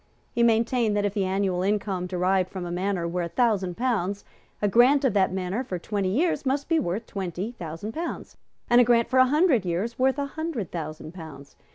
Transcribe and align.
He 0.31 0.41
maintained 0.41 0.97
that 0.97 1.05
if 1.05 1.13
the 1.13 1.25
annual 1.25 1.61
income 1.61 2.07
derived 2.07 2.49
from 2.49 2.65
a 2.65 2.71
manor 2.71 3.07
were 3.07 3.21
a 3.21 3.29
thousand 3.29 3.77
pounds, 3.77 4.25
a 4.59 4.67
grant 4.67 5.05
of 5.05 5.13
that 5.13 5.31
manor 5.31 5.63
for 5.63 5.77
twenty 5.77 6.09
years 6.09 6.43
must 6.43 6.67
be 6.67 6.79
worth 6.79 7.05
twenty 7.05 7.51
thousand 7.51 7.91
pounds, 7.91 8.35
and 8.67 8.81
a 8.81 8.83
grant 8.83 9.09
for 9.09 9.19
a 9.19 9.27
hundred 9.27 9.63
years 9.63 9.99
worth 9.99 10.17
a 10.17 10.25
hundred 10.25 10.71
thousand 10.71 11.13
pounds. 11.13 11.55